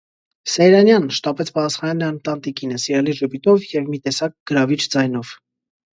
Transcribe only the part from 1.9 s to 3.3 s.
նրան տանտիկինը սիրալիր